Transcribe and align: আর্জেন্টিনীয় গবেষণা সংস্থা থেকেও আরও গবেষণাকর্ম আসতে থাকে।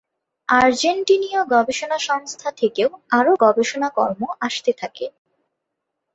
আর্জেন্টিনীয় 0.49 1.41
গবেষণা 1.53 1.97
সংস্থা 2.09 2.49
থেকেও 2.57 2.89
আরও 3.11 3.31
গবেষণাকর্ম 3.43 4.21
আসতে 4.39 4.71
থাকে। 4.73 5.05